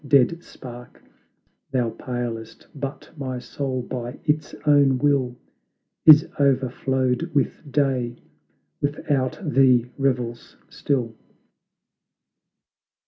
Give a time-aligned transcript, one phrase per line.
[0.07, 1.03] dead spark,
[1.71, 5.35] Thou palest, but my soul by its own will,
[6.07, 8.15] Is overflowed with day,
[8.81, 11.13] without thee revels still.